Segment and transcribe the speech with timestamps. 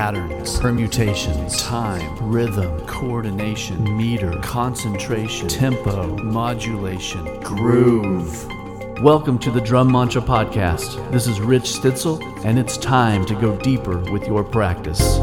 [0.00, 8.48] patterns, permutations, time, rhythm, coordination, meter, concentration, tempo, modulation, groove.
[9.02, 11.10] Welcome to the Drum Mantra Podcast.
[11.10, 15.16] This is Rich Stitzel, and it's time to go deeper with your practice.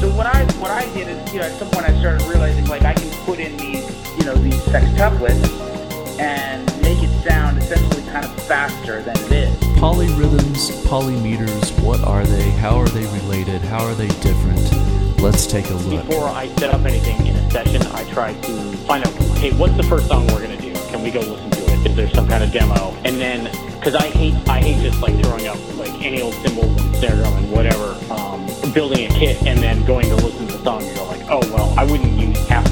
[0.00, 2.64] So what I what I did is, you know, at some point I started realizing
[2.68, 3.84] like I can put in these,
[4.16, 9.45] you know, these sextuplets and make it sound essentially kind of faster than it is.
[9.76, 12.50] Polyrhythms, polymeters, what are they?
[12.50, 13.60] How are they related?
[13.60, 15.20] How are they different?
[15.20, 16.06] Let's take a look.
[16.06, 19.76] Before I set up anything in a session, I try to find out, hey, what's
[19.76, 20.72] the first song we're gonna do?
[20.88, 21.90] Can we go listen to it?
[21.90, 22.96] Is there some kind of demo?
[23.04, 23.44] And then,
[23.78, 27.16] because I hate, I hate just like throwing up like any old cymbals and snare
[27.16, 30.82] drum and whatever, um, building a kit and then going to listen to the song
[30.82, 32.64] and go like, oh well, I wouldn't use half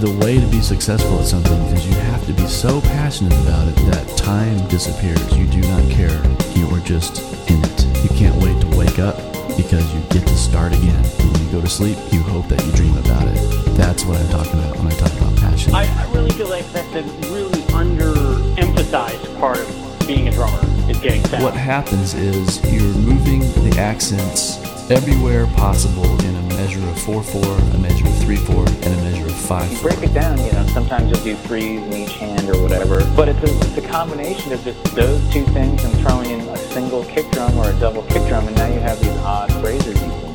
[0.00, 0.18] the stuff that's up here.
[0.18, 3.68] The way to be successful at something is you have to be so passionate about
[3.68, 5.36] it that time disappears.
[5.36, 6.22] You do not care.
[6.54, 7.20] You are just
[7.50, 7.86] in it.
[8.02, 9.16] You can't wait to wake up
[9.56, 11.04] because you get to start again.
[11.04, 13.76] And when you go to sleep, you hope that you dream about it.
[13.76, 15.74] That's what I'm talking about when I talk about passion.
[15.74, 21.00] I, I really feel like that's a really underemphasized part of being a drummer is
[21.00, 21.42] getting sound.
[21.42, 27.78] What happens is you're moving the accents everywhere possible in a measure of 4-4, a
[27.78, 31.10] measure of 3-4, and a measure of 5 You break it down, you know, sometimes
[31.10, 34.64] you'll do threes in each hand or whatever, but it's a, it's a combination of
[34.64, 38.26] just those two things and throwing in a single kick drum or a double kick
[38.28, 40.28] drum, and now you have these odd phrases you can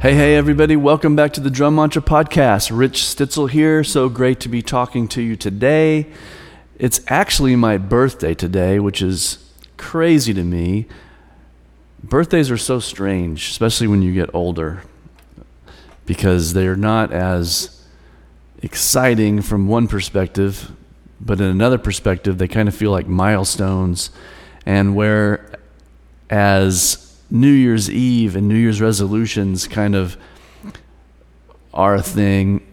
[0.00, 0.76] Hey, hey, everybody.
[0.76, 2.70] Welcome back to the Drum Mantra Podcast.
[2.72, 3.82] Rich Stitzel here.
[3.82, 6.06] So great to be talking to you today.
[6.78, 9.38] It's actually my birthday today, which is
[9.76, 10.86] crazy to me.
[12.08, 14.84] Birthdays are so strange, especially when you get older,
[16.04, 17.84] because they're not as
[18.62, 20.70] exciting from one perspective,
[21.20, 24.10] but in another perspective, they kind of feel like milestones.
[24.64, 25.42] And whereas
[27.28, 30.16] New Year's Eve and New Year's resolutions kind of
[31.74, 32.64] are a thing.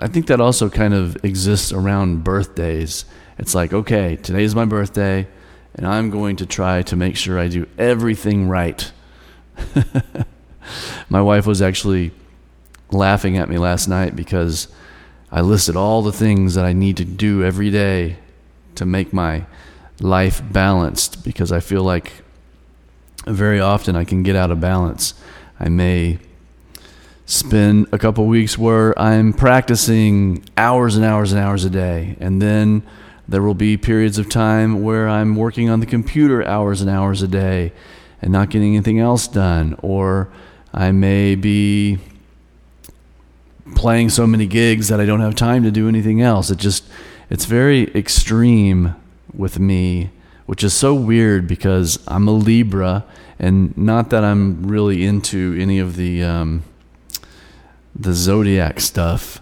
[0.00, 3.04] I think that also kind of exists around birthdays.
[3.38, 5.28] It's like, okay, today's my birthday,
[5.74, 8.92] and I'm going to try to make sure I do everything right.
[11.08, 12.12] my wife was actually
[12.90, 14.68] laughing at me last night because
[15.30, 18.18] I listed all the things that I need to do every day
[18.74, 19.46] to make my
[20.00, 22.12] life balanced because I feel like
[23.26, 25.14] very often I can get out of balance.
[25.58, 26.18] I may
[27.24, 32.42] spend a couple weeks where I'm practicing hours and hours and hours a day, and
[32.42, 32.82] then
[33.32, 37.20] there will be periods of time where I'm working on the computer hours and hours
[37.22, 37.72] a day
[38.20, 40.32] and not getting anything else done, or
[40.72, 41.98] I may be
[43.74, 46.50] playing so many gigs that I don't have time to do anything else.
[46.50, 46.84] It just
[47.28, 48.94] it's very extreme
[49.34, 50.10] with me
[50.46, 53.04] which is so weird because I'm a Libra,
[53.38, 56.64] and not that I'm really into any of the um,
[57.94, 59.40] the zodiac stuff.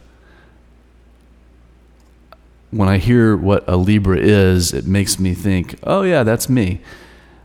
[2.70, 6.81] When I hear what a Libra is, it makes me think, "Oh yeah, that's me."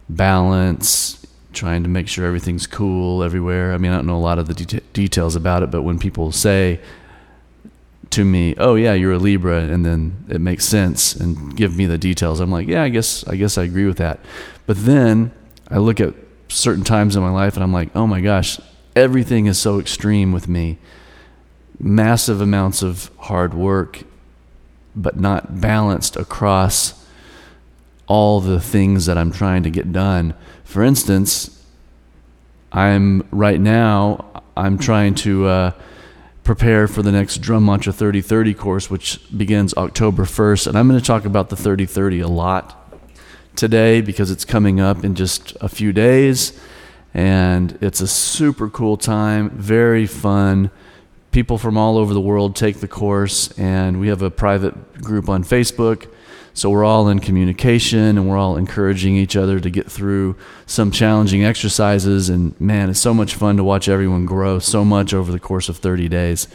[0.08, 3.74] Balance, trying to make sure everything's cool everywhere.
[3.74, 5.98] I mean, I don't know a lot of the det- details about it, but when
[5.98, 6.80] people say
[8.12, 11.86] to me, "Oh yeah, you're a Libra," and then it makes sense and give me
[11.88, 12.40] the details.
[12.40, 14.20] I'm like, "Yeah, I guess I guess I agree with that."
[14.68, 15.32] But then
[15.72, 16.14] I look at
[16.50, 18.60] certain times in my life and I'm like, "Oh my gosh,
[18.96, 20.78] everything is so extreme with me.
[21.80, 24.04] Massive amounts of hard work,
[24.96, 27.06] but not balanced across
[28.08, 30.34] all the things that I'm trying to get done."
[30.64, 31.64] For instance,
[32.72, 35.72] I'm right now I'm trying to uh,
[36.44, 40.68] prepare for the next Drum Mantra 3030 course, which begins October 1st.
[40.68, 42.82] And I'm going to talk about the 3030 a lot
[43.56, 46.58] today because it's coming up in just a few days.
[47.14, 50.70] And it's a super cool time, very fun.
[51.36, 55.28] People from all over the world take the course, and we have a private group
[55.28, 56.10] on Facebook.
[56.54, 60.92] So we're all in communication and we're all encouraging each other to get through some
[60.92, 62.30] challenging exercises.
[62.30, 65.68] And man, it's so much fun to watch everyone grow so much over the course
[65.68, 66.48] of 30 days.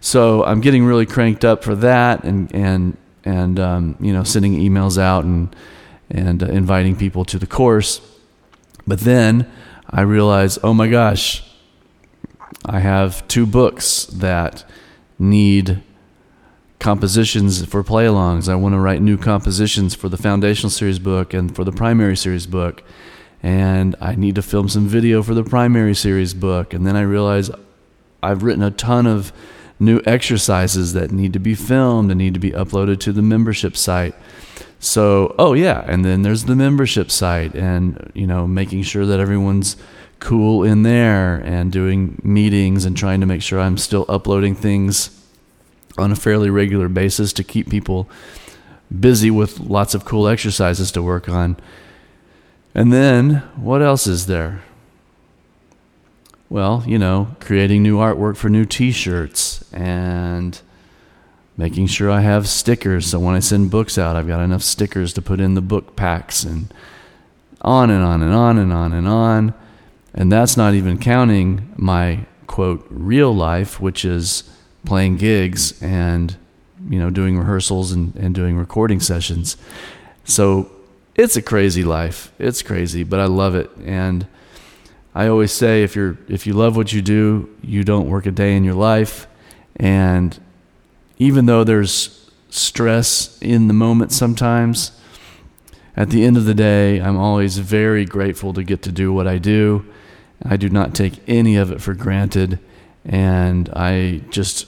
[0.00, 4.52] So I'm getting really cranked up for that and, and, and um, you know, sending
[4.58, 5.56] emails out and,
[6.10, 8.02] and uh, inviting people to the course.
[8.86, 9.50] But then
[9.88, 11.42] I realize, oh my gosh,
[12.64, 14.64] I have two books that
[15.18, 15.82] need
[16.78, 18.48] compositions for play alongs.
[18.48, 22.16] I want to write new compositions for the foundational series book and for the primary
[22.16, 22.82] series book.
[23.42, 26.74] And I need to film some video for the primary series book.
[26.74, 27.50] And then I realize
[28.22, 29.32] I've written a ton of
[29.78, 33.76] new exercises that need to be filmed and need to be uploaded to the membership
[33.76, 34.14] site.
[34.78, 39.20] So, oh yeah, and then there's the membership site and you know, making sure that
[39.20, 39.76] everyone's
[40.24, 45.10] cool in there and doing meetings and trying to make sure I'm still uploading things
[45.98, 48.08] on a fairly regular basis to keep people
[49.00, 51.56] busy with lots of cool exercises to work on.
[52.74, 54.62] And then, what else is there?
[56.48, 60.58] Well, you know, creating new artwork for new t shirts and
[61.58, 63.06] making sure I have stickers.
[63.06, 65.96] So when I send books out, I've got enough stickers to put in the book
[65.96, 66.72] packs and
[67.60, 69.54] on and on and on and on and on.
[70.14, 74.44] And that's not even counting my quote real life, which is
[74.84, 76.36] playing gigs and
[76.88, 79.56] you know doing rehearsals and, and doing recording sessions.
[80.24, 80.70] So
[81.16, 82.32] it's a crazy life.
[82.38, 83.70] It's crazy, but I love it.
[83.84, 84.26] And
[85.14, 88.30] I always say if you're if you love what you do, you don't work a
[88.30, 89.26] day in your life.
[89.76, 90.38] And
[91.18, 94.92] even though there's stress in the moment sometimes,
[95.96, 99.26] at the end of the day, I'm always very grateful to get to do what
[99.26, 99.84] I do
[100.42, 102.58] I do not take any of it for granted.
[103.04, 104.66] And I just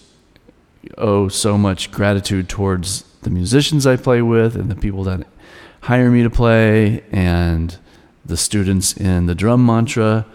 [0.98, 5.26] owe so much gratitude towards the musicians I play with and the people that
[5.82, 7.76] hire me to play and
[8.24, 10.26] the students in the drum mantra.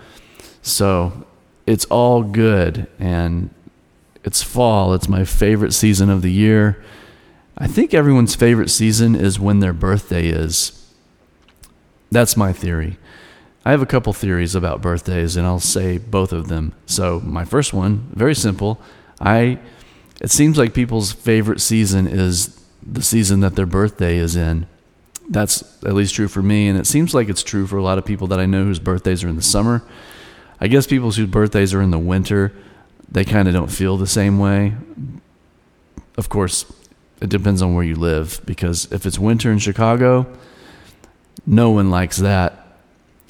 [0.62, 1.26] So
[1.66, 2.88] it's all good.
[3.00, 3.50] And
[4.24, 6.84] it's fall, it's my favorite season of the year.
[7.58, 10.78] I think everyone's favorite season is when their birthday is.
[12.12, 12.98] That's my theory.
[13.64, 16.74] I have a couple theories about birthdays, and I'll say both of them.
[16.88, 18.82] So, my first one, very simple.
[19.20, 19.60] I
[20.20, 24.68] it seems like people's favorite season is the season that their birthday is in.
[25.30, 27.98] That's at least true for me, and it seems like it's true for a lot
[27.98, 29.82] of people that I know whose birthdays are in the summer.
[30.60, 32.54] I guess people whose birthdays are in the winter,
[33.10, 34.76] they kind of don't feel the same way.
[36.18, 36.72] Of course,
[37.20, 40.28] it depends on where you live because if it's winter in Chicago,
[41.48, 42.61] no one likes that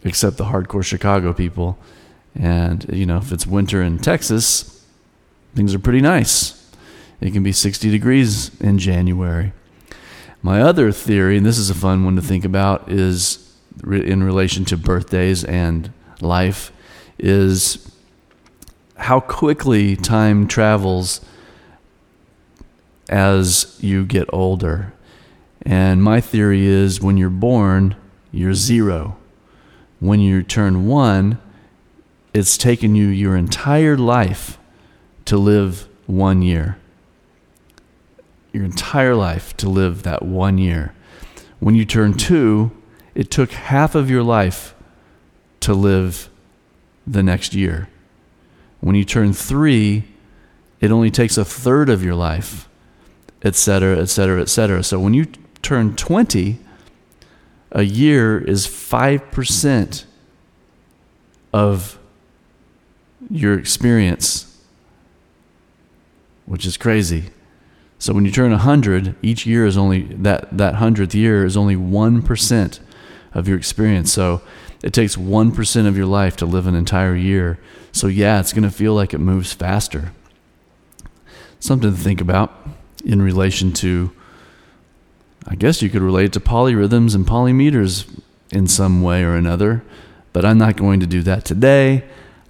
[0.04, 1.78] except the hardcore Chicago people.
[2.36, 4.86] And, you know, if it's winter in Texas,
[5.56, 6.58] things are pretty nice.
[7.20, 9.54] It can be 60 degrees in January.
[10.42, 14.66] My other theory, and this is a fun one to think about, is in relation
[14.66, 16.72] to birthdays and life,
[17.20, 17.92] is
[18.96, 21.22] how quickly time travels
[23.10, 24.94] as you get older.
[25.64, 27.96] And my theory is when you're born,
[28.32, 29.18] you're zero
[30.02, 31.38] when you turn one,
[32.34, 34.58] it's taken you your entire life
[35.26, 36.78] to live one year.
[38.52, 40.94] Your entire life to live that one year.
[41.60, 42.72] When you turn two,
[43.14, 44.74] it took half of your life
[45.60, 46.30] to live
[47.06, 47.88] the next year.
[48.80, 50.06] When you turn three,
[50.80, 52.68] it only takes a third of your life,
[53.44, 54.84] et cetera, et cetera, et cetera.
[54.84, 55.28] So when you
[55.62, 56.58] turn 20,
[57.72, 60.06] a year is 5%
[61.54, 62.00] of
[63.30, 64.60] your experience,
[66.46, 67.26] which is crazy.
[68.00, 71.76] So when you turn 100, each year is only that that 100th year is only
[71.76, 72.80] 1%
[73.34, 74.12] of your experience.
[74.12, 74.42] So
[74.84, 77.60] it takes 1% of your life to live an entire year.
[77.92, 80.14] So yeah, it's going to feel like it moves faster.
[81.60, 82.52] Something to think about
[83.06, 84.12] in relation to
[85.48, 88.08] I guess you could relate to polyrhythms and polymeters
[88.52, 89.84] in some way or another,
[90.34, 92.04] but I'm not going to do that today.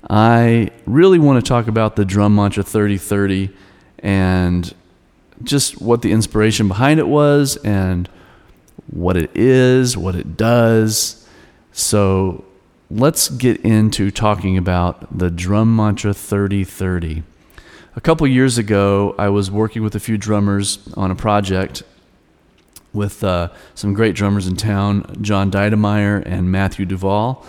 [0.09, 3.49] I really want to talk about the drum mantra 3030
[3.99, 4.73] and
[5.43, 8.09] just what the inspiration behind it was and
[8.87, 11.27] what it is, what it does.
[11.71, 12.43] So
[12.89, 17.23] let's get into talking about the drum mantra 3030.
[17.95, 21.83] A couple years ago, I was working with a few drummers on a project
[22.93, 27.45] with uh, some great drummers in town, John Deitemyer and Matthew Duvall.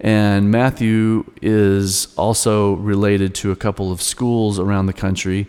[0.00, 5.48] And Matthew is also related to a couple of schools around the country.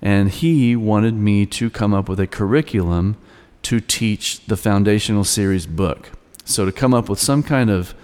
[0.00, 3.16] And he wanted me to come up with a curriculum
[3.62, 6.12] to teach the foundational series book.
[6.44, 7.94] So, to come up with some kind of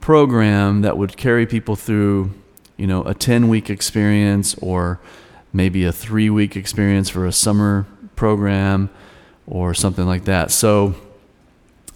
[0.00, 2.32] program that would carry people through,
[2.76, 5.00] you know, a 10 week experience or
[5.52, 8.90] maybe a three week experience for a summer program
[9.50, 10.50] or something like that.
[10.50, 10.94] So,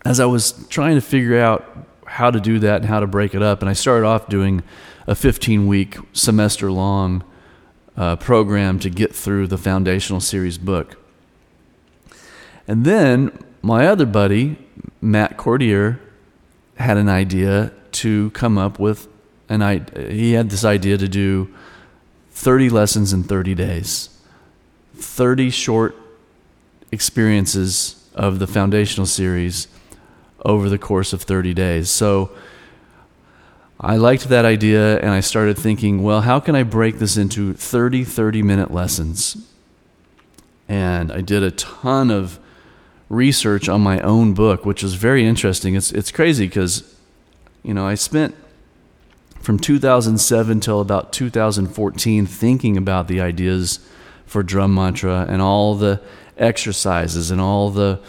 [0.04, 1.64] as I was trying to figure out
[2.04, 4.62] how to do that and how to break it up, and I started off doing
[5.06, 7.24] a 15 week semester long
[7.96, 10.96] uh, program to get through the foundational series book.
[12.66, 14.58] And then my other buddy,
[15.00, 16.00] Matt Cordier,
[16.76, 19.06] had an idea to come up with
[19.48, 21.54] an I he had this idea to do
[22.32, 24.08] 30 lessons in 30 days.
[24.96, 25.94] 30 short
[26.92, 29.68] experiences of the foundational series
[30.44, 31.90] over the course of 30 days.
[31.90, 32.30] So
[33.80, 37.54] I liked that idea and I started thinking, well, how can I break this into
[37.54, 39.36] 30 30 minute lessons?
[40.68, 42.38] And I did a ton of
[43.08, 45.74] research on my own book, which was very interesting.
[45.74, 46.94] It's it's crazy because
[47.62, 48.34] you know, I spent
[49.40, 53.80] from 2007 till about 2014 thinking about the ideas
[54.26, 56.00] for drum mantra and all the
[56.36, 58.00] exercises and all the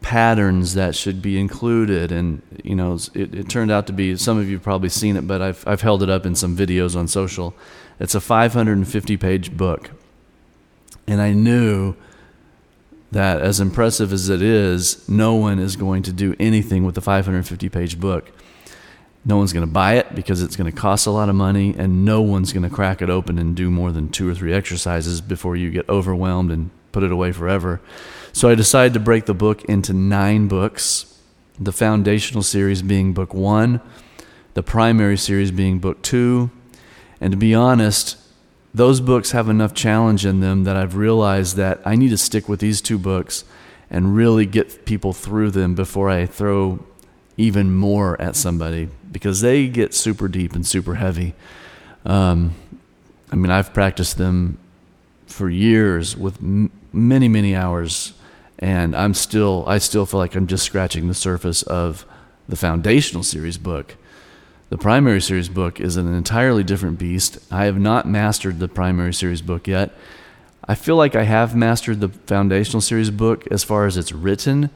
[0.00, 2.12] patterns that should be included.
[2.12, 5.16] And you know it, it turned out to be some of you have probably seen
[5.16, 7.54] it but I've, I've held it up in some videos on social.
[8.00, 9.90] It's a 550 page book.
[11.06, 11.94] And i knew
[13.10, 17.00] that as impressive as it is no one is going to do anything with the
[17.00, 18.32] 550 page book.
[19.24, 21.74] No one's going to buy it because it's going to cost a lot of money,
[21.78, 24.52] and no one's going to crack it open and do more than two or three
[24.52, 27.80] exercises before you get overwhelmed and put it away forever.
[28.32, 31.18] So I decided to break the book into nine books,
[31.58, 33.80] the foundational series being book one,
[34.54, 36.50] the primary series being book two.
[37.20, 38.16] And to be honest,
[38.74, 42.48] those books have enough challenge in them that I've realized that I need to stick
[42.48, 43.44] with these two books
[43.90, 46.82] and really get people through them before I throw
[47.36, 51.34] even more at somebody because they get super deep and super heavy.
[52.06, 52.54] Um,
[53.30, 54.58] I mean, I've practiced them
[55.32, 58.12] for years with m- many, many hours,
[58.58, 62.06] and I'm still, I still feel like I'm just scratching the surface of
[62.48, 63.96] the foundational series book.
[64.70, 67.38] The primary series book is an entirely different beast.
[67.50, 69.90] I have not mastered the primary series book yet.
[70.66, 74.70] I feel like I have mastered the foundational series book as far as it's written,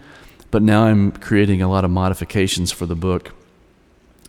[0.50, 3.32] but now I'm creating a lot of modifications for the book.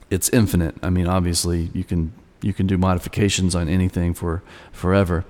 [0.09, 0.75] It's infinite.
[0.83, 5.25] I mean, obviously, you can you can do modifications on anything for forever.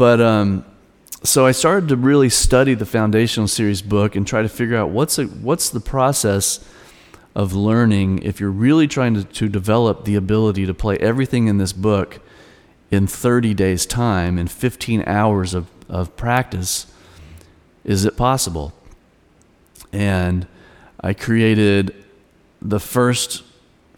[0.00, 0.64] But um,
[1.22, 4.88] so I started to really study the foundational series book and try to figure out
[4.88, 6.66] what's a, what's the process
[7.34, 11.58] of learning if you're really trying to, to develop the ability to play everything in
[11.58, 12.18] this book
[12.90, 16.86] in 30 days time in 15 hours of, of practice
[17.84, 18.72] is it possible
[19.92, 20.46] and
[21.02, 21.94] I created
[22.62, 23.42] the first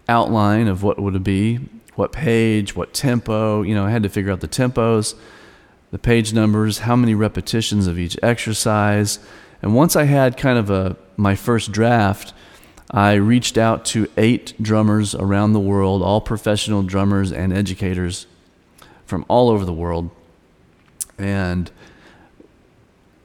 [0.08, 1.60] outline of what would it be,
[1.94, 3.62] what page, what tempo.
[3.62, 5.14] You know, I had to figure out the tempos,
[5.92, 9.20] the page numbers, how many repetitions of each exercise.
[9.60, 12.32] And once I had kind of a my first draft,
[12.90, 18.26] I reached out to eight drummers around the world, all professional drummers and educators
[19.06, 20.10] from all over the world,
[21.18, 21.70] and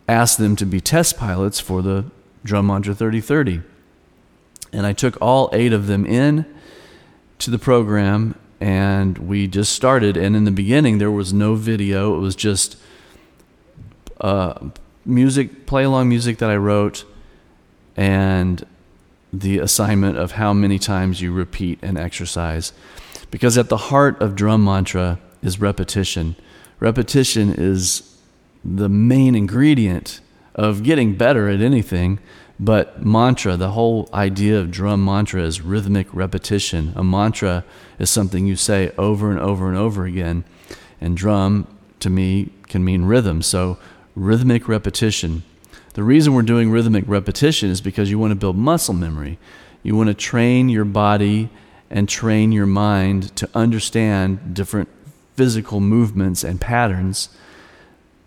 [0.08, 2.06] asked them to be test pilots for the
[2.44, 3.62] Drum Mantra 3030.
[4.74, 6.46] And I took all eight of them in
[7.40, 10.18] to the program and we just started.
[10.18, 12.78] And in the beginning, there was no video, it was just
[14.22, 14.70] uh,
[15.06, 17.06] music, play along music that I wrote,
[17.96, 18.66] and
[19.34, 22.74] the assignment of how many times you repeat an exercise.
[23.30, 26.36] Because at the heart of drum mantra is repetition.
[26.80, 28.18] Repetition is
[28.64, 30.22] the main ingredient
[30.56, 32.20] of getting better at anything.
[32.60, 36.94] But mantra, the whole idea of drum mantra is rhythmic repetition.
[36.96, 37.64] A mantra
[38.00, 40.44] is something you say over and over and over again.
[41.00, 41.68] And drum,
[42.00, 43.42] to me, can mean rhythm.
[43.44, 43.78] So,
[44.16, 45.44] rhythmic repetition.
[45.94, 49.38] The reason we're doing rhythmic repetition is because you want to build muscle memory.
[49.84, 51.50] You want to train your body
[51.90, 54.90] and train your mind to understand different
[55.36, 57.30] physical movements and patterns.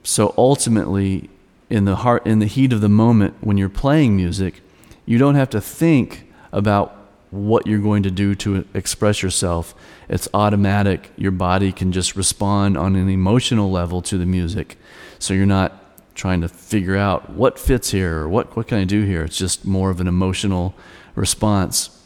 [0.04, 1.28] So ultimately,
[1.70, 4.60] in the heart in the heat of the moment when you're playing music,
[5.06, 6.96] you don't have to think about
[7.30, 9.74] what you're going to do to express yourself.
[10.08, 11.10] It's automatic.
[11.16, 14.76] Your body can just respond on an emotional level to the music.
[15.20, 15.76] So you're not
[16.14, 19.22] trying to figure out what fits here or what, what can I do here.
[19.22, 20.74] It's just more of an emotional
[21.14, 22.04] response,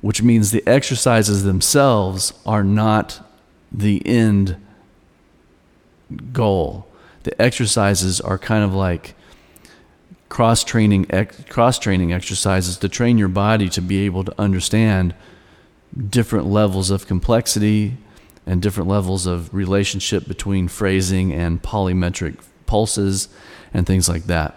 [0.00, 3.20] which means the exercises themselves are not
[3.70, 4.56] the end
[6.32, 6.88] goal
[7.24, 9.14] the exercises are kind of like
[10.28, 11.04] cross training
[11.48, 15.14] cross training exercises to train your body to be able to understand
[16.08, 17.96] different levels of complexity
[18.46, 23.28] and different levels of relationship between phrasing and polymetric pulses
[23.74, 24.56] and things like that.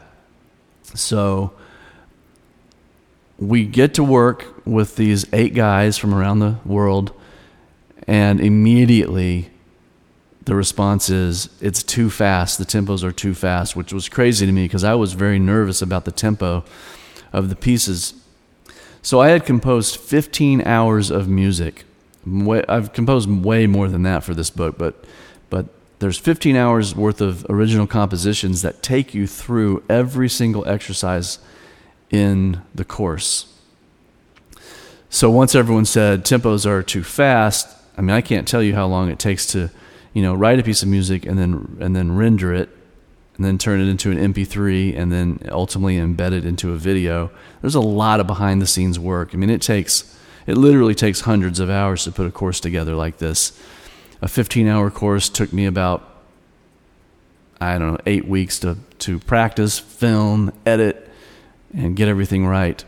[0.93, 1.51] So
[3.37, 7.11] we get to work with these eight guys from around the world
[8.07, 9.49] and immediately
[10.45, 12.57] the response is it's too fast.
[12.57, 15.81] The tempos are too fast, which was crazy to me because I was very nervous
[15.81, 16.63] about the tempo
[17.33, 18.13] of the pieces.
[19.01, 21.85] So I had composed 15 hours of music.
[22.67, 25.03] I've composed way more than that for this book, but
[25.49, 25.67] but
[25.99, 31.39] there's 15 hours worth of original compositions that take you through every single exercise
[32.09, 33.51] in the course.
[35.09, 38.85] So once everyone said tempos are too fast, I mean I can't tell you how
[38.87, 39.69] long it takes to,
[40.15, 42.69] you know, write a piece of music and then and then render it
[43.35, 47.29] and then turn it into an MP3 and then ultimately embed it into a video.
[47.61, 49.31] There's a lot of behind the scenes work.
[49.33, 50.17] I mean it takes
[50.47, 53.59] it literally takes hundreds of hours to put a course together like this.
[54.21, 56.09] A 15 hour course took me about
[57.59, 61.11] I don't know, 8 weeks to to practice, film, edit
[61.73, 62.85] and get everything right.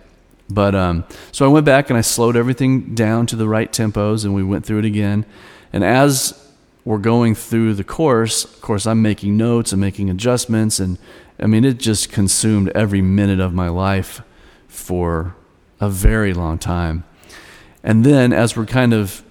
[0.50, 1.04] But um,
[1.34, 4.44] so I went back and I slowed everything down to the right tempos, and we
[4.44, 5.26] went through it again.
[5.74, 6.47] And as
[6.88, 10.98] we're going through the course, of course, I'm making notes and making adjustments, and
[11.38, 14.22] I mean, it just consumed every minute of my life
[14.70, 15.36] for
[15.82, 17.03] a very long time.
[17.84, 19.22] And then, as we're kind of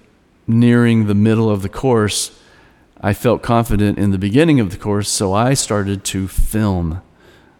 [0.45, 2.39] nearing the middle of the course,
[3.01, 7.01] I felt confident in the beginning of the course, so I started to film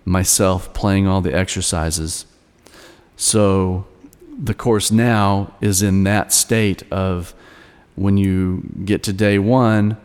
[0.06, 2.28] myself playing all the exercises.
[3.16, 3.88] So
[4.38, 7.34] the course now is in that state of
[7.98, 9.98] when you get to day one,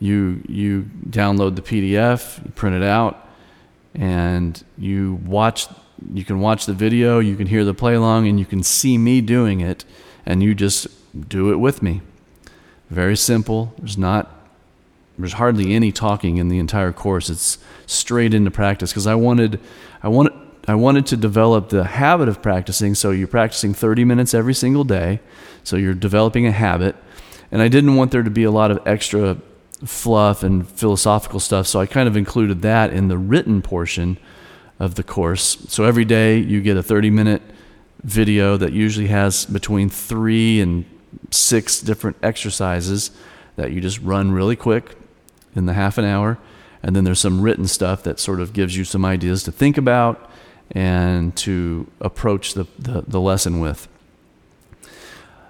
[0.00, 3.26] you you download the PDF, you print it out,
[3.94, 5.68] and you watch.
[6.12, 8.98] You can watch the video, you can hear the play along, and you can see
[8.98, 9.84] me doing it,
[10.26, 10.88] and you just
[11.28, 12.02] do it with me.
[12.90, 13.72] Very simple.
[13.78, 14.30] There's not
[15.16, 17.30] there's hardly any talking in the entire course.
[17.30, 19.60] It's straight into practice because I wanted
[20.02, 20.32] I wanted
[20.66, 22.94] I wanted to develop the habit of practicing.
[22.94, 25.20] So you're practicing 30 minutes every single day.
[25.62, 26.96] So you're developing a habit.
[27.50, 29.38] And I didn't want there to be a lot of extra
[29.84, 31.66] fluff and philosophical stuff.
[31.66, 34.18] So I kind of included that in the written portion
[34.78, 35.58] of the course.
[35.68, 37.42] So every day you get a 30 minute
[38.02, 40.84] video that usually has between three and
[41.30, 43.10] six different exercises
[43.56, 44.96] that you just run really quick
[45.54, 46.38] in the half an hour.
[46.82, 49.78] And then there's some written stuff that sort of gives you some ideas to think
[49.78, 50.30] about
[50.74, 53.88] and to approach the, the, the lesson with.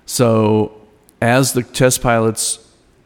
[0.06, 0.80] So,
[1.20, 2.58] as the test pilots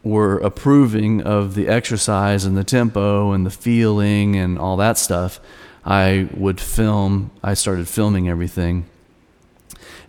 [0.03, 5.39] were approving of the exercise and the tempo and the feeling and all that stuff,
[5.85, 7.31] I would film.
[7.43, 8.85] I started filming everything.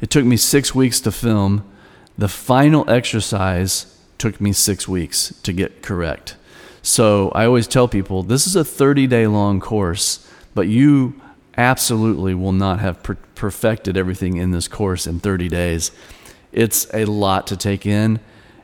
[0.00, 1.64] It took me six weeks to film.
[2.18, 6.37] The final exercise took me six weeks to get correct.
[6.82, 11.20] So I always tell people this is a 30 day long course, but you
[11.61, 15.92] absolutely will not have per- perfected everything in this course in 30 days.
[16.53, 18.18] It's a lot to take in.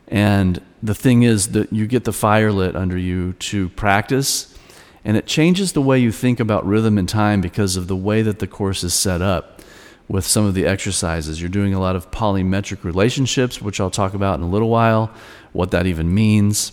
[0.08, 4.56] And the thing is that you get the fire lit under you to practice,
[5.04, 8.22] and it changes the way you think about rhythm and time because of the way
[8.22, 9.60] that the course is set up
[10.08, 11.40] with some of the exercises.
[11.40, 15.10] You're doing a lot of polymetric relationships, which I'll talk about in a little while,
[15.52, 16.72] what that even means,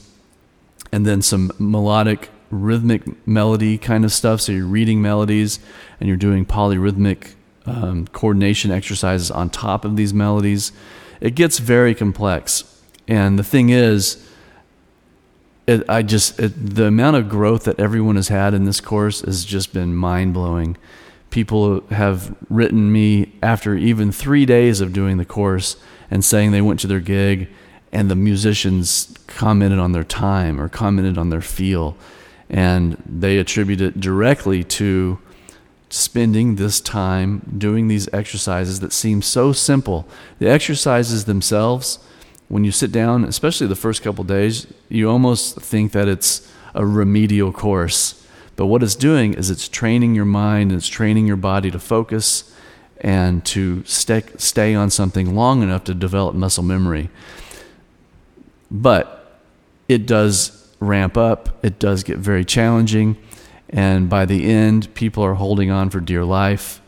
[0.92, 4.42] and then some melodic rhythmic melody kind of stuff.
[4.42, 5.60] So you're reading melodies
[6.00, 7.34] and you're doing polyrhythmic
[7.66, 10.72] um, coordination exercises on top of these melodies.
[11.22, 12.64] It gets very complex.
[13.08, 14.30] And the thing is,
[15.66, 19.22] it, I just it, the amount of growth that everyone has had in this course
[19.22, 20.78] has just been mind blowing.
[21.30, 25.78] People have written me after even three days of doing the course
[26.12, 27.50] and saying they went to their gig
[27.92, 31.96] and the musicians commented on their time or commented on their feel
[32.50, 35.20] and they attribute it directly to
[35.90, 40.08] spending this time doing these exercises that seem so simple.
[40.40, 42.00] The exercises themselves,
[42.48, 46.86] when you sit down, especially the first couple days, you almost think that it's a
[46.86, 48.26] remedial course.
[48.56, 51.80] But what it's doing is it's training your mind and it's training your body to
[51.80, 52.52] focus
[53.02, 57.10] and to stay, stay on something long enough to develop muscle memory.
[58.72, 59.40] But
[59.88, 61.64] it does ramp up.
[61.64, 63.18] It does get very challenging.
[63.70, 66.82] And by the end, people are holding on for dear life.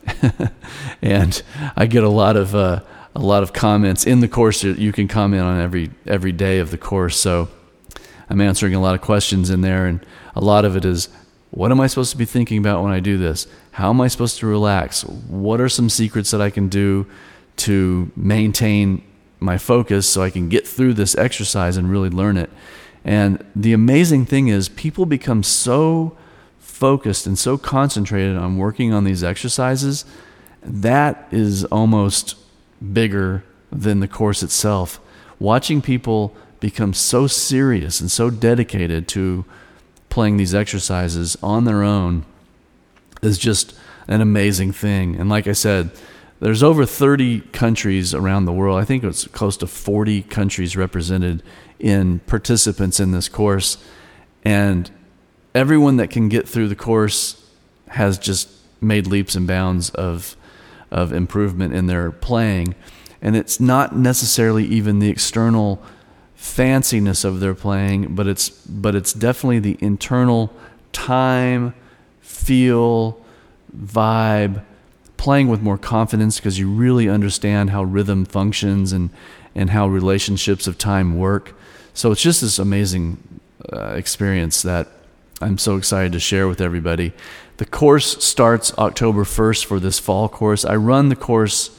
[1.01, 1.41] and
[1.75, 2.81] I get a lot of uh,
[3.15, 4.63] a lot of comments in the course.
[4.63, 7.17] You can comment on every every day of the course.
[7.17, 7.49] So
[8.29, 10.05] I'm answering a lot of questions in there, and
[10.36, 11.10] a lot of it is,
[11.51, 13.47] what am I supposed to be thinking about when I do this?
[13.71, 15.03] How am I supposed to relax?
[15.03, 17.08] What are some secrets that I can do
[17.58, 19.03] to maintain
[19.39, 22.49] my focus so I can get through this exercise and really learn it?
[23.05, 26.17] And the amazing thing is, people become so
[26.59, 30.03] focused and so concentrated on working on these exercises,
[30.63, 32.35] that is almost
[32.93, 34.99] bigger than the course itself.
[35.39, 39.45] Watching people become so serious and so dedicated to
[40.09, 42.25] playing these exercises on their own
[43.21, 45.15] is just an amazing thing.
[45.15, 45.91] And like I said,
[46.39, 48.79] there's over 30 countries around the world.
[48.79, 51.43] I think it's close to 40 countries represented
[51.86, 53.78] in participants in this course.
[54.43, 54.89] And
[55.54, 57.48] everyone that can get through the course
[57.89, 58.50] has just
[58.82, 60.36] made leaps and bounds of
[60.91, 62.74] of improvement in their playing.
[63.21, 65.82] And it's not necessarily even the external
[66.36, 70.52] fanciness of their playing, but it's but it's definitely the internal
[70.91, 71.76] time,
[72.19, 73.24] feel,
[73.78, 74.63] vibe,
[75.17, 79.12] playing with more confidence because you really understand how rhythm functions and
[79.55, 81.57] and how relationships of time work.
[81.93, 83.39] So it's just this amazing
[83.71, 84.87] uh, experience that
[85.41, 87.13] I'm so excited to share with everybody.
[87.57, 90.65] The course starts October 1st for this fall course.
[90.65, 91.77] I run the course,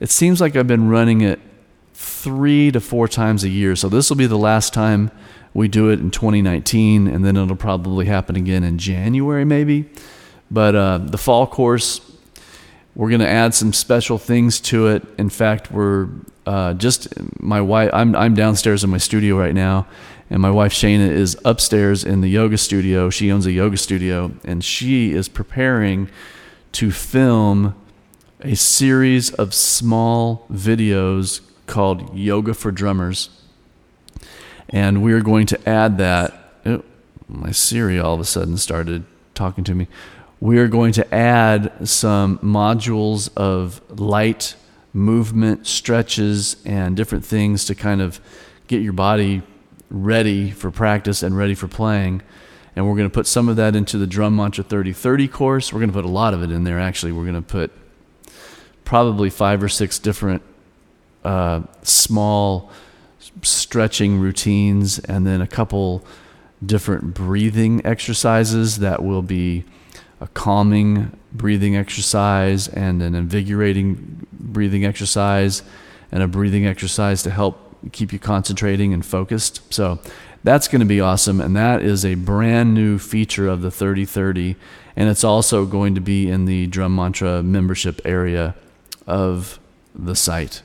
[0.00, 1.40] it seems like I've been running it
[1.94, 3.74] three to four times a year.
[3.74, 5.10] So this will be the last time
[5.54, 9.88] we do it in 2019, and then it'll probably happen again in January, maybe.
[10.50, 12.00] But uh, the fall course,
[12.94, 15.04] we're going to add some special things to it.
[15.18, 16.08] In fact, we're
[16.48, 17.08] uh, just
[17.38, 17.90] my wife.
[17.92, 19.86] I'm I'm downstairs in my studio right now,
[20.30, 23.10] and my wife Shayna is upstairs in the yoga studio.
[23.10, 26.08] She owns a yoga studio, and she is preparing
[26.72, 27.74] to film
[28.40, 33.28] a series of small videos called Yoga for Drummers.
[34.70, 36.32] And we're going to add that.
[36.64, 36.82] Oh,
[37.28, 39.86] my Siri all of a sudden started talking to me.
[40.40, 44.54] We are going to add some modules of light
[44.98, 48.20] movement, stretches, and different things to kind of
[48.66, 49.42] get your body
[49.90, 52.22] ready for practice and ready for playing.
[52.76, 55.72] And we're going to put some of that into the Drum Mantra 3030 course.
[55.72, 57.12] We're going to put a lot of it in there, actually.
[57.12, 57.72] We're going to put
[58.84, 60.42] probably five or six different
[61.24, 62.70] uh, small
[63.42, 66.04] stretching routines and then a couple
[66.64, 69.64] different breathing exercises that will be
[70.20, 75.62] a calming breathing exercise and an invigorating breathing exercise
[76.10, 79.72] and a breathing exercise to help keep you concentrating and focused.
[79.72, 79.98] So
[80.44, 81.40] that's going to be awesome.
[81.40, 84.56] And that is a brand new feature of the 3030.
[84.96, 88.54] And it's also going to be in the Drum Mantra membership area
[89.06, 89.58] of
[89.94, 90.62] the site.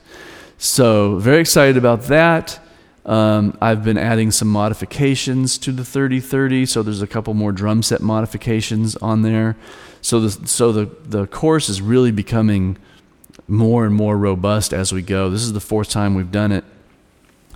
[0.58, 2.60] So, very excited about that.
[3.06, 7.84] Um, I've been adding some modifications to the 3030, so there's a couple more drum
[7.84, 9.58] set modifications on there.
[10.02, 12.78] So the so the the course is really becoming
[13.48, 15.30] more and more robust as we go.
[15.30, 16.64] This is the fourth time we've done it,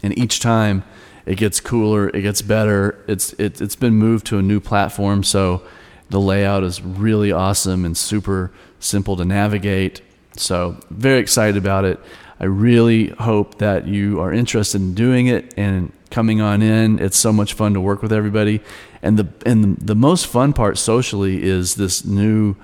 [0.04, 0.84] and each time
[1.26, 3.04] it gets cooler, it gets better.
[3.08, 5.62] It's it, it's been moved to a new platform, so
[6.10, 10.02] the layout is really awesome and super simple to navigate.
[10.36, 12.00] So very excited about it.
[12.40, 17.00] I really hope that you are interested in doing it and coming on in.
[17.00, 18.62] It's so much fun to work with everybody.
[19.02, 22.56] And the and the most fun part socially is this new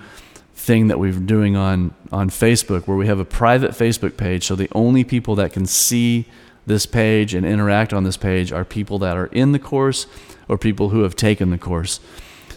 [0.55, 4.55] thing that we're doing on on Facebook where we have a private Facebook page so
[4.55, 6.25] the only people that can see
[6.65, 10.07] this page and interact on this page are people that are in the course
[10.47, 11.99] or people who have taken the course.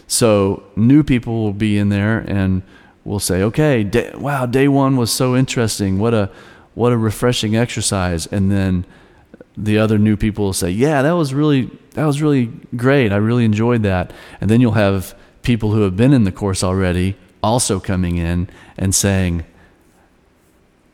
[0.07, 2.61] So new people will be in there and
[3.03, 5.99] we'll say, "Okay, day, wow, day 1 was so interesting.
[5.99, 6.29] What a
[6.77, 8.27] what a refreshing exercise.
[8.27, 8.85] And then
[9.57, 13.11] the other new people will say yeah that was really that was really great.
[13.11, 14.13] I really enjoyed that.
[14.39, 18.47] And then you'll have people who have been in the course already also coming in
[18.77, 19.43] and saying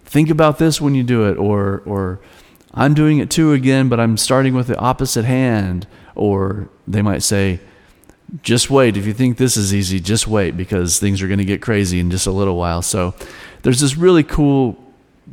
[0.05, 2.19] think about this when you do it or or
[2.73, 5.85] i'm doing it too again but i'm starting with the opposite hand.
[6.15, 7.59] Or they might say
[8.43, 8.97] just wait.
[8.97, 11.99] If you think this is easy just wait because things are going to get crazy
[11.99, 12.83] in just a little while.
[12.83, 13.15] So
[13.63, 14.82] there's this really cool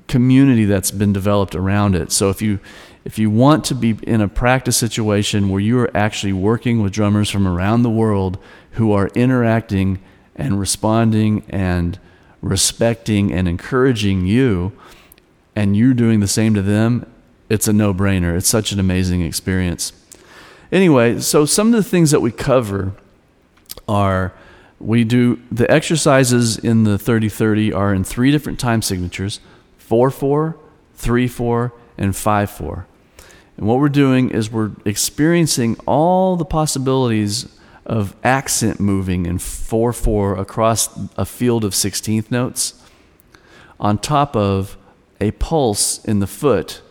[0.09, 2.13] community that's been developed around it.
[2.13, 2.61] So if you
[3.05, 6.93] if you want to be in a practice situation where you are actually working with
[6.93, 8.39] drummers from around the world
[8.73, 10.01] who are interacting
[10.37, 11.99] and responding and
[12.43, 14.73] respecting and encouraging you
[15.57, 17.11] and you're doing the same to them,
[17.49, 18.37] it's a no-brainer.
[18.37, 19.93] It's such an amazing experience.
[20.71, 22.93] Anyway, so some of the things that we cover
[23.89, 24.33] are
[24.79, 29.41] we do the exercises in the 3030 are in three different time signatures
[29.91, 30.57] 4 4,
[30.95, 32.87] 3 4, and 5 4.
[33.57, 39.93] And what we're doing is we're experiencing all the possibilities of accent moving in 4
[39.93, 42.81] 4 across a field of 16th notes
[43.81, 44.77] on top of
[45.21, 46.83] a pulse in the foot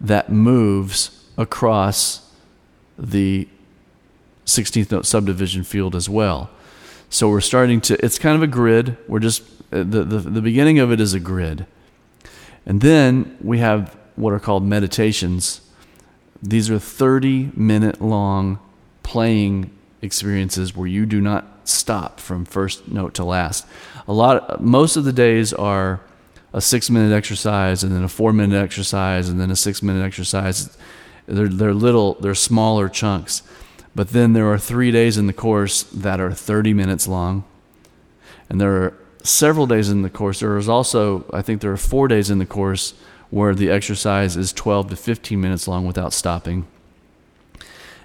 [0.00, 2.32] that moves across
[2.98, 3.46] the
[4.44, 6.50] 16th note subdivision field as well.
[7.10, 8.96] So we're starting to, it's kind of a grid.
[9.06, 11.64] We're just, uh, the, the, the beginning of it is a grid.
[12.66, 15.60] And then we have what are called meditations.
[16.42, 18.58] These are 30 minute long
[19.02, 23.66] playing experiences where you do not stop from first note to last.
[24.08, 26.00] A lot most of the days are
[26.52, 30.04] a 6 minute exercise and then a 4 minute exercise and then a 6 minute
[30.04, 30.76] exercise.
[31.26, 33.42] They're they're little they're smaller chunks.
[33.94, 37.44] But then there are three days in the course that are 30 minutes long.
[38.48, 40.40] And there are several days in the course.
[40.40, 42.94] There is also, I think there are four days in the course
[43.30, 46.66] where the exercise is 12 to 15 minutes long without stopping.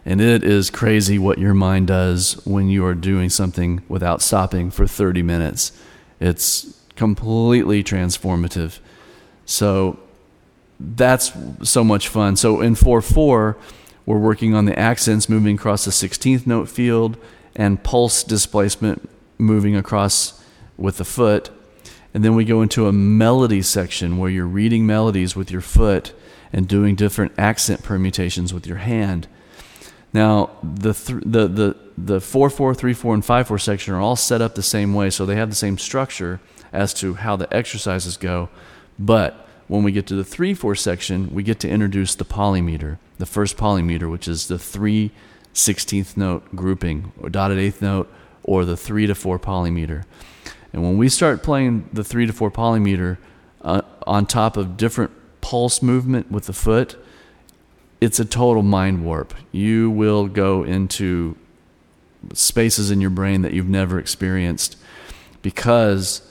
[0.06, 4.70] And it is crazy what your mind does when you are doing something without stopping
[4.70, 5.72] for 30 minutes.
[6.20, 8.80] It's completely transformative.
[9.46, 10.00] So
[10.80, 11.32] that's
[11.64, 12.36] so much fun.
[12.36, 13.58] So in 4 4,
[14.06, 17.18] we're working on the accents moving across the 16th note field
[17.56, 20.40] and pulse displacement moving across
[20.78, 21.50] with the foot.
[22.14, 26.14] And then we go into a melody section where you're reading melodies with your foot
[26.54, 29.28] and doing different accent permutations with your hand.
[30.14, 34.00] Now, the, th- the, the, the 4 4, 3 4, and 5 4 section are
[34.00, 36.40] all set up the same way, so they have the same structure
[36.72, 38.48] as to how the exercises go.
[38.98, 42.98] But when we get to the 3 4 section, we get to introduce the polymeter,
[43.18, 45.12] the first polymeter, which is the 3
[45.54, 48.12] 16th note grouping, or dotted eighth note,
[48.44, 50.06] or the 3 to 4 polymeter.
[50.76, 53.18] And when we start playing the 3 to 4 polymeter
[53.62, 55.10] uh, on top of different
[55.40, 57.02] pulse movement with the foot,
[58.02, 59.34] it's a total mind warp.
[59.54, 61.38] You will go into
[62.34, 64.76] spaces in your brain that you've never experienced
[65.42, 66.30] because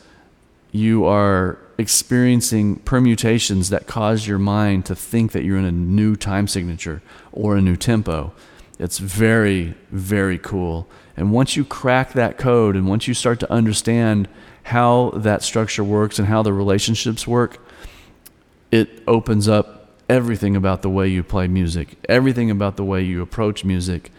[0.73, 6.17] you are experiencing permutations that cause your mind to think that you're in a new
[6.17, 7.01] time signature
[7.33, 8.31] or a new tempo.
[8.79, 10.87] It's very, very cool.
[11.17, 14.29] And once you crack that code and once you start to understand
[14.65, 17.59] how that structure works and how the relationships work,
[18.71, 23.23] it opens up everything about the way you play music, everything about the way you
[23.23, 24.11] approach music,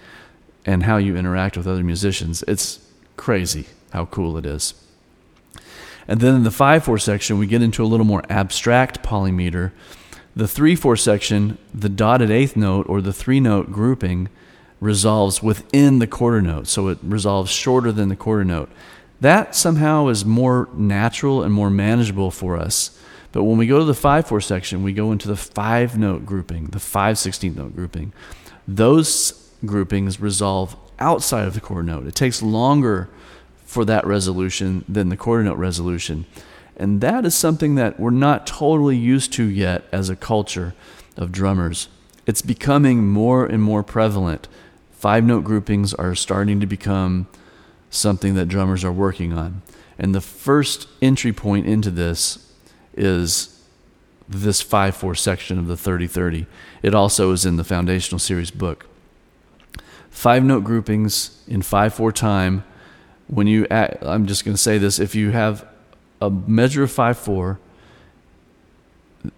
[0.65, 2.43] and how you interact with other musicians.
[2.47, 2.79] It's
[3.17, 4.73] crazy how cool it is.
[6.07, 9.71] And then in the 5 4 section, we get into a little more abstract polymeter.
[10.35, 14.29] The 3 4 section, the dotted eighth note or the three note grouping
[14.79, 18.69] resolves within the quarter note, so it resolves shorter than the quarter note.
[19.21, 22.99] That somehow is more natural and more manageable for us
[23.35, 26.25] but when we go to the 5 4 section, we go into the five note
[26.25, 28.13] grouping, the 5 16th note grouping.
[28.65, 32.07] Those groupings resolve outside of the quarter note.
[32.07, 33.09] It takes longer
[33.65, 36.25] for that resolution than the quarter note resolution.
[36.77, 40.73] And that is something that we're not totally used to yet as a culture
[41.17, 41.89] of drummers.
[42.25, 44.47] It's becoming more and more prevalent.
[45.05, 47.27] Five note groupings are starting to become
[47.91, 49.61] something that drummers are working on.
[49.99, 52.51] And the first entry point into this
[52.97, 53.63] is
[54.27, 56.47] this 5 4 section of the 30 30.
[56.81, 58.87] It also is in the foundational series book.
[60.09, 62.63] Five note groupings in 5 4 time.
[63.27, 65.67] When you, add, I'm just going to say this if you have
[66.19, 67.59] a measure of 5 4,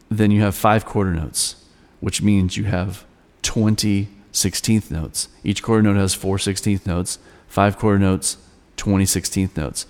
[0.10, 1.58] then you have five quarter notes,
[2.00, 3.04] which means you have
[3.42, 5.30] 20 16th notes.
[5.44, 8.38] Each quarter note has four 16th notes, five quarter notes,
[8.78, 9.86] 20 16th notes.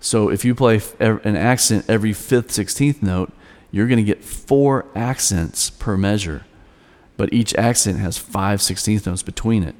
[0.00, 3.32] So if you play an accent every fifth, sixteenth note,
[3.70, 6.44] you're going to get four accents per measure.
[7.16, 9.74] But each accent has five sixteenth notes between it.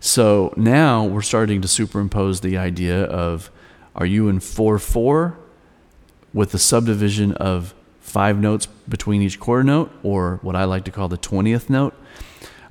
[0.00, 3.50] So now we're starting to superimpose the idea of
[3.94, 5.38] are you in 4 4
[6.32, 10.90] with the subdivision of five notes between each quarter note, or what I like to
[10.90, 11.94] call the 20th note?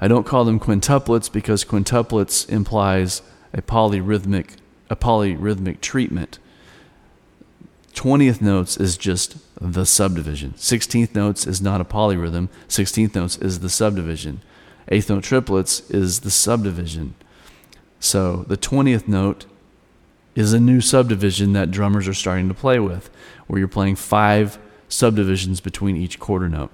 [0.01, 3.21] I don't call them quintuplets because quintuplets implies
[3.53, 4.57] a polyrhythmic,
[4.89, 6.39] a polyrhythmic treatment.
[7.93, 10.53] 20th notes is just the subdivision.
[10.53, 12.47] 16th notes is not a polyrhythm.
[12.69, 14.41] 16th notes is the subdivision.
[14.87, 17.15] Eighth note triplets is the subdivision.
[17.99, 19.45] So the 20th note
[20.35, 23.09] is a new subdivision that drummers are starting to play with,
[23.47, 24.57] where you're playing five
[24.87, 26.71] subdivisions between each quarter note.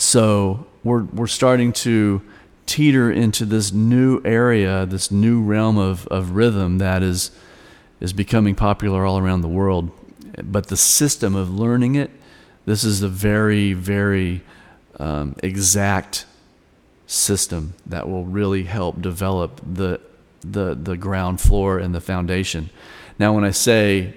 [0.00, 2.22] So we're, we're starting to
[2.64, 7.30] teeter into this new area, this new realm of, of rhythm that is
[8.00, 9.90] is becoming popular all around the world.
[10.42, 12.10] But the system of learning it,
[12.64, 14.40] this is a very, very
[14.98, 16.24] um, exact
[17.06, 20.00] system that will really help develop the,
[20.40, 22.70] the, the ground floor and the foundation.
[23.18, 24.14] Now, when I say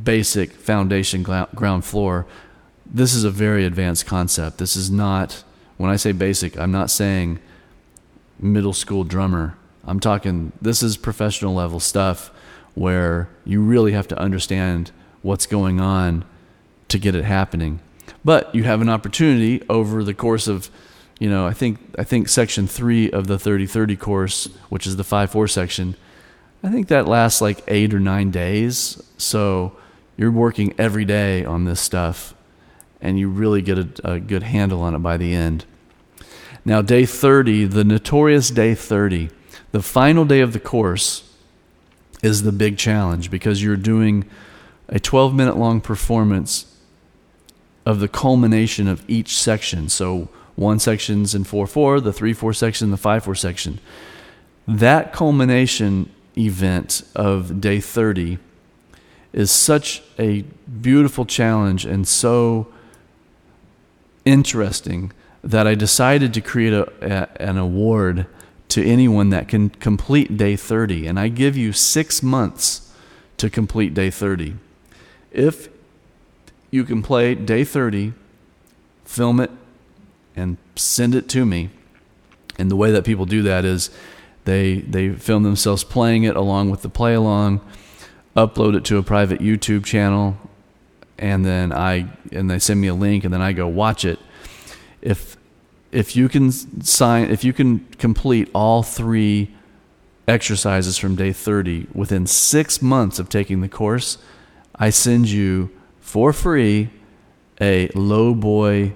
[0.00, 2.26] basic foundation ground floor,
[2.92, 4.58] this is a very advanced concept.
[4.58, 5.42] This is not,
[5.76, 7.38] when I say basic, I'm not saying
[8.38, 9.56] middle school drummer.
[9.84, 12.30] I'm talking, this is professional level stuff
[12.74, 14.90] where you really have to understand
[15.22, 16.24] what's going on
[16.88, 17.80] to get it happening.
[18.24, 20.70] But you have an opportunity over the course of,
[21.18, 25.04] you know, I think I think section three of the 30-30 course, which is the
[25.04, 25.96] five four section,
[26.62, 29.02] I think that lasts like eight or nine days.
[29.16, 29.76] So
[30.16, 32.34] you're working every day on this stuff,
[33.00, 35.64] and you really get a, a good handle on it by the end.
[36.64, 39.30] Now, day 30, the notorious day 30
[39.76, 41.30] the final day of the course
[42.22, 44.24] is the big challenge because you're doing
[44.88, 46.74] a 12 minute long performance
[47.84, 49.90] of the culmination of each section.
[49.90, 53.78] So one section's in 4 4, the 3 4 section, the 5 4 section.
[54.66, 58.38] That culmination event of day 30
[59.34, 60.42] is such a
[60.80, 62.68] beautiful challenge and so
[64.26, 65.12] interesting
[65.42, 68.26] that I decided to create a, a, an award
[68.68, 71.06] to anyone that can complete day 30.
[71.06, 72.92] And I give you six months
[73.38, 74.56] to complete day 30.
[75.30, 75.68] If
[76.70, 78.12] you can play day 30,
[79.04, 79.50] film it,
[80.34, 81.70] and send it to me.
[82.58, 83.90] And the way that people do that is
[84.44, 87.60] they, they film themselves playing it along with the play along,
[88.36, 90.36] upload it to a private YouTube channel,
[91.18, 94.18] and then I and they send me a link and then I go watch it.
[95.00, 95.36] If
[95.92, 96.50] if you can
[96.82, 99.54] sign if you can complete all three
[100.28, 104.18] exercises from day 30 within 6 months of taking the course,
[104.74, 106.90] I send you for free
[107.60, 108.92] a low boy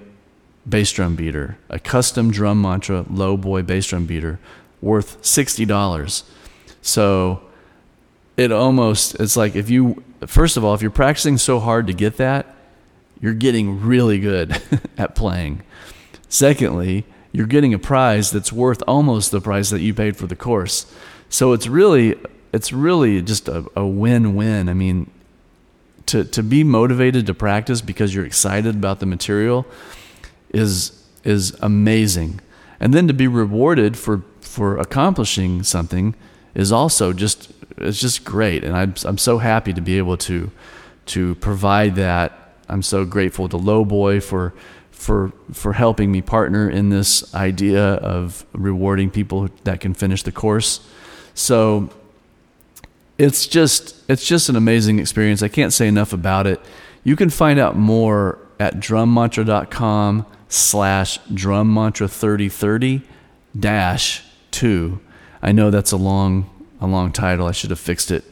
[0.67, 4.39] bass drum beater, a custom drum mantra low boy bass drum beater
[4.81, 6.23] worth $60.
[6.81, 7.41] So
[8.41, 11.93] it almost it's like if you first of all, if you're practicing so hard to
[11.93, 12.55] get that,
[13.19, 14.61] you're getting really good
[14.97, 15.63] at playing.
[16.27, 20.35] Secondly, you're getting a prize that's worth almost the price that you paid for the
[20.35, 20.91] course.
[21.29, 22.15] So it's really
[22.51, 24.67] it's really just a, a win-win.
[24.67, 25.09] I mean,
[26.07, 29.65] to to be motivated to practice because you're excited about the material
[30.49, 32.41] is is amazing.
[32.79, 36.15] And then to be rewarded for for accomplishing something
[36.53, 37.51] is also just
[37.81, 38.63] it's just great.
[38.63, 40.51] And I'm I'm so happy to be able to
[41.07, 42.55] to provide that.
[42.69, 44.53] I'm so grateful to Lowboy for
[44.91, 50.31] for for helping me partner in this idea of rewarding people that can finish the
[50.31, 50.79] course.
[51.33, 51.89] So
[53.17, 55.41] it's just it's just an amazing experience.
[55.43, 56.59] I can't say enough about it.
[57.03, 63.01] You can find out more at drummantra.com slash drummantra 3030
[63.59, 64.99] dash 2.
[65.41, 66.49] I know that's a long
[66.81, 67.47] a long title.
[67.47, 68.25] I should have fixed it,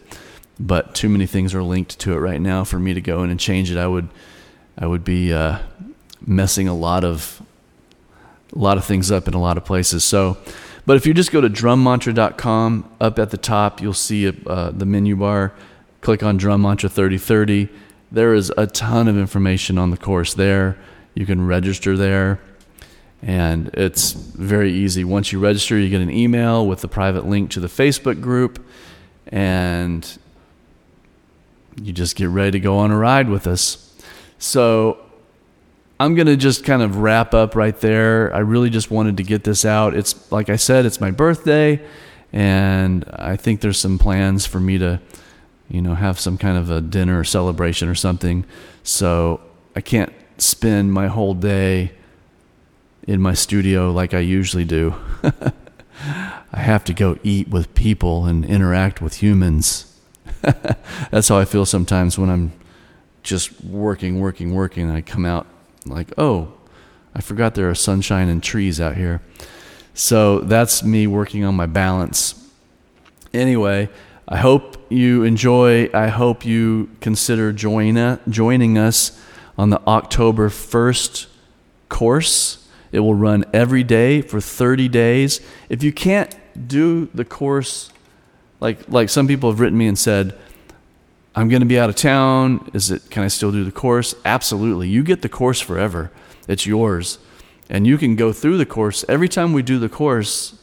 [0.59, 3.29] but too many things are linked to it right now for me to go in
[3.29, 3.77] and change it.
[3.77, 4.09] I would
[4.77, 5.59] I would be uh,
[6.25, 7.41] messing a lot of
[8.53, 10.03] a lot of things up in a lot of places.
[10.03, 10.37] So,
[10.85, 14.85] but if you just go to drummantra.com, up at the top you'll see uh, the
[14.85, 15.53] menu bar.
[16.01, 17.69] Click on Drum Mantra 3030.
[18.11, 20.77] There is a ton of information on the course there.
[21.13, 22.39] You can register there,
[23.21, 25.03] and it's very easy.
[25.03, 28.65] Once you register, you get an email with the private link to the Facebook group,
[29.27, 30.17] and
[31.81, 33.93] you just get ready to go on a ride with us.
[34.37, 34.99] So
[35.99, 38.33] I'm going to just kind of wrap up right there.
[38.33, 39.93] I really just wanted to get this out.
[39.93, 41.81] It's like I said, it's my birthday,
[42.31, 45.01] and I think there's some plans for me to,
[45.67, 48.45] you know, have some kind of a dinner or celebration or something.
[48.83, 49.41] So
[49.75, 51.91] I can't spend my whole day
[53.09, 54.93] in my studio like I usually do.
[56.53, 59.99] I have to go eat with people and interact with humans.
[61.09, 62.51] That's how I feel sometimes when I'm
[63.23, 65.47] just working, working, working, and I come out
[65.87, 66.53] like, oh,
[67.15, 69.21] I forgot there are sunshine and trees out here.
[69.95, 72.47] So that's me working on my balance.
[73.33, 73.89] Anyway,
[74.27, 75.89] I hope you enjoy.
[75.93, 79.19] I hope you consider join, joining us
[79.57, 81.25] on the October 1st
[81.89, 82.58] course.
[82.91, 85.41] It will run every day for 30 days.
[85.69, 86.35] If you can't
[86.67, 87.91] do the course,
[88.59, 90.37] like, like some people have written me and said,
[91.35, 92.69] I'm going to be out of town.
[92.73, 94.15] Is it can I still do the course?
[94.25, 94.89] Absolutely.
[94.89, 96.11] You get the course forever.
[96.47, 97.19] It's yours.
[97.69, 99.05] And you can go through the course.
[99.07, 100.55] Every time we do the course,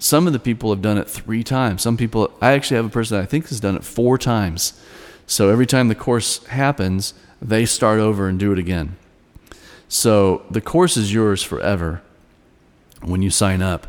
[0.00, 1.82] some of the people have done it 3 times.
[1.82, 4.78] Some people I actually have a person I think has done it 4 times.
[5.26, 8.96] So every time the course happens, they start over and do it again.
[9.88, 12.02] So the course is yours forever
[13.02, 13.86] when you sign up.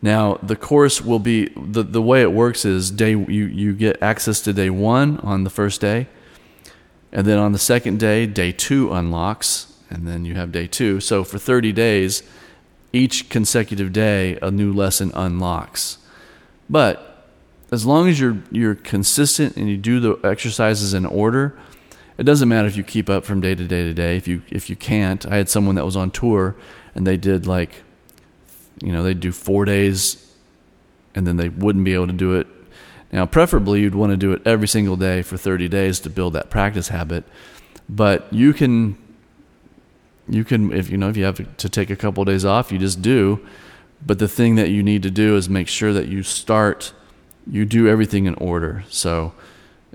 [0.00, 4.02] Now the course will be the the way it works is day you you get
[4.02, 6.08] access to day one on the first day,
[7.12, 10.98] and then on the second day, day two unlocks, and then you have day two.
[10.98, 12.22] So for thirty days,
[12.92, 15.98] each consecutive day, a new lesson unlocks.
[16.68, 17.28] But
[17.70, 21.56] as long as you're you're consistent and you do the exercises in order,
[22.18, 24.16] it doesn't matter if you keep up from day to day to day.
[24.16, 26.56] If you if you can't, I had someone that was on tour
[26.94, 27.82] and they did like
[28.82, 30.34] you know, they'd do four days
[31.14, 32.46] and then they wouldn't be able to do it.
[33.12, 36.32] Now, preferably, you'd want to do it every single day for 30 days to build
[36.32, 37.24] that practice habit.
[37.88, 38.96] But you can,
[40.28, 42.72] you can, if you know, if you have to take a couple of days off,
[42.72, 43.46] you just do.
[44.04, 46.92] But the thing that you need to do is make sure that you start,
[47.46, 48.84] you do everything in order.
[48.88, 49.34] So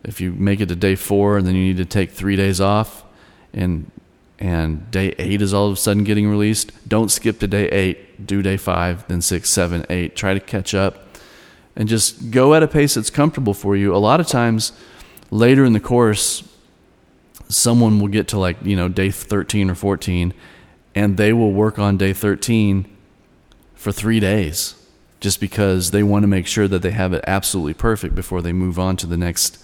[0.03, 2.61] if you make it to day four and then you need to take three days
[2.61, 3.03] off,
[3.53, 3.91] and
[4.39, 8.25] and day eight is all of a sudden getting released, don't skip to day eight.
[8.25, 10.15] Do day five, then six, seven, eight.
[10.15, 11.17] Try to catch up,
[11.75, 13.95] and just go at a pace that's comfortable for you.
[13.95, 14.71] A lot of times,
[15.31, 16.43] later in the course,
[17.49, 20.33] someone will get to like you know day 13 or 14
[20.95, 22.85] and they will work on day 13
[23.75, 24.75] for three days
[25.19, 28.53] just because they want to make sure that they have it absolutely perfect before they
[28.53, 29.63] move on to the next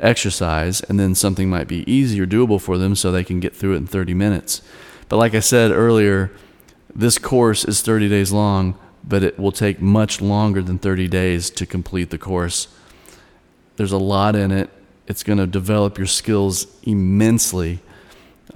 [0.00, 3.54] exercise and then something might be easy or doable for them so they can get
[3.54, 4.62] through it in 30 minutes.
[5.08, 6.32] But like i said earlier
[6.94, 11.48] this course is 30 days long but it will take much longer than 30 days
[11.50, 12.68] to complete the course.
[13.76, 14.68] There's a lot in it.
[15.06, 17.80] It's going to develop your skills immensely.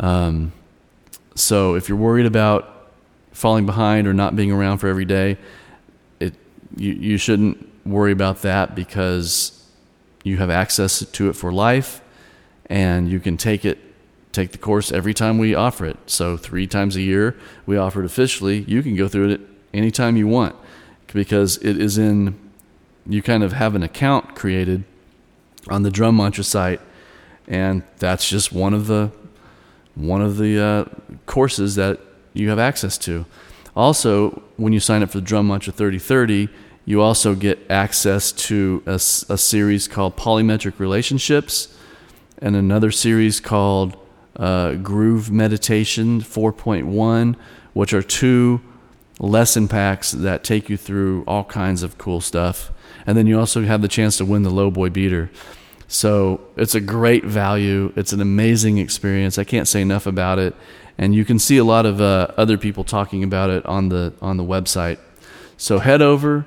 [0.01, 0.53] Um,
[1.37, 2.91] so if you're worried about
[3.33, 5.39] falling behind or not being around for every day,
[6.19, 6.35] it
[6.77, 9.60] you, you shouldn't worry about that because
[10.23, 12.01] you have access to it for life
[12.67, 13.79] and you can take it
[14.33, 15.97] take the course every time we offer it.
[16.07, 18.61] So three times a year we offer it officially.
[18.61, 19.41] You can go through it
[19.75, 20.55] anytime you want
[21.13, 22.39] because it is in
[23.07, 24.85] you kind of have an account created
[25.69, 26.81] on the drum mantra site,
[27.49, 29.11] and that's just one of the
[29.95, 30.85] one of the uh,
[31.27, 32.01] courses that
[32.33, 33.27] you have access to.
[33.77, 36.49] Also, when you sign up for the Drum Mantra 3030,
[36.85, 41.77] you also get access to a, a series called Polymetric Relationships
[42.39, 43.97] and another series called
[44.37, 47.37] uh, Groove Meditation 4.1,
[47.75, 48.61] which are two
[49.19, 52.73] lesson packs that take you through all kinds of cool stuff.
[53.07, 55.31] And then you also have the chance to win the Low Boy Beater.
[55.89, 57.93] So it's a great value.
[57.97, 59.39] It's an amazing experience.
[59.39, 60.55] I can't say enough about it.
[60.97, 64.13] And you can see a lot of uh, other people talking about it on the
[64.21, 64.99] on the website.
[65.57, 66.47] So head over.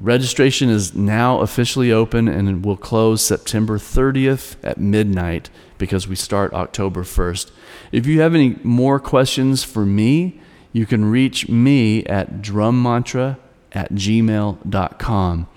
[0.00, 6.52] Registration is now officially open and will close September 30th at midnight because we start
[6.54, 7.50] October 1st.
[7.92, 10.40] If you have any more questions for me,
[10.72, 13.38] you can reach me at drummantra
[13.72, 15.48] at gmail.com.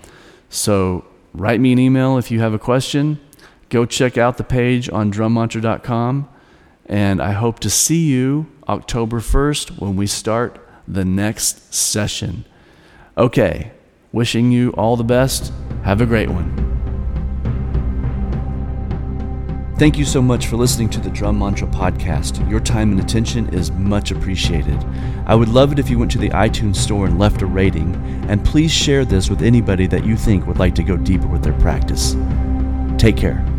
[0.50, 3.18] So write me an email if you have a question.
[3.68, 6.28] Go check out the page on drummantra.com.
[6.86, 12.44] And I hope to see you October 1st when we start the next session.
[13.18, 13.72] Okay,
[14.16, 15.52] wishing you all the best.
[15.84, 16.50] Have a great one.
[19.78, 22.48] Thank you so much for listening to the Drum Mantra podcast.
[22.48, 24.82] Your time and attention is much appreciated.
[25.26, 27.94] I would love it if you went to the iTunes store and left a rating,
[28.26, 31.42] and please share this with anybody that you think would like to go deeper with
[31.44, 32.16] their practice.
[32.96, 33.55] Take care.